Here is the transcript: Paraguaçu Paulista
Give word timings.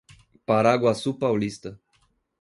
Paraguaçu 0.47 1.13
Paulista 1.19 1.79